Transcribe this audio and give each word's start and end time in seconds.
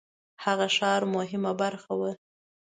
هغه 0.43 0.67
ښار 0.75 1.01
مهمه 1.15 1.51
برخه 1.61 1.91
وه. 1.99 2.11